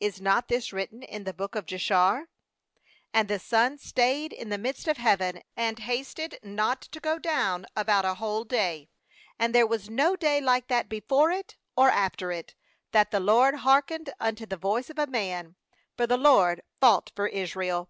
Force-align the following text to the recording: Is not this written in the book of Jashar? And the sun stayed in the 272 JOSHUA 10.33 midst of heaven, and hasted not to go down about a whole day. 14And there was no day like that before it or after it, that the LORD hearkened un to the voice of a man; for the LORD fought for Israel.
Is 0.00 0.20
not 0.20 0.48
this 0.48 0.72
written 0.72 1.04
in 1.04 1.22
the 1.22 1.32
book 1.32 1.54
of 1.54 1.64
Jashar? 1.64 2.26
And 3.14 3.28
the 3.28 3.38
sun 3.38 3.78
stayed 3.78 4.32
in 4.32 4.48
the 4.48 4.56
272 4.56 4.58
JOSHUA 4.58 4.58
10.33 4.58 4.62
midst 4.62 4.88
of 4.88 4.96
heaven, 4.96 5.42
and 5.56 5.78
hasted 5.78 6.38
not 6.42 6.82
to 6.82 6.98
go 6.98 7.20
down 7.20 7.64
about 7.76 8.04
a 8.04 8.14
whole 8.14 8.42
day. 8.42 8.90
14And 9.40 9.52
there 9.52 9.68
was 9.68 9.88
no 9.88 10.16
day 10.16 10.40
like 10.40 10.66
that 10.66 10.88
before 10.88 11.30
it 11.30 11.54
or 11.76 11.90
after 11.90 12.32
it, 12.32 12.56
that 12.90 13.12
the 13.12 13.20
LORD 13.20 13.54
hearkened 13.60 14.12
un 14.18 14.34
to 14.34 14.46
the 14.46 14.56
voice 14.56 14.90
of 14.90 14.98
a 14.98 15.06
man; 15.06 15.54
for 15.96 16.08
the 16.08 16.16
LORD 16.16 16.62
fought 16.80 17.12
for 17.14 17.28
Israel. 17.28 17.88